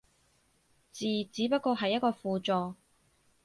[0.91, 2.73] 字只不過係一個輔助